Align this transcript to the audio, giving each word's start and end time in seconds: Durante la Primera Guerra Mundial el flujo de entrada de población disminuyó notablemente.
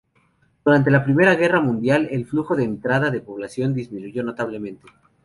Durante 0.65 0.89
la 0.89 1.03
Primera 1.03 1.35
Guerra 1.35 1.61
Mundial 1.61 2.07
el 2.09 2.25
flujo 2.25 2.55
de 2.55 2.63
entrada 2.63 3.11
de 3.11 3.21
población 3.21 3.75
disminuyó 3.75 4.23
notablemente. 4.23 4.87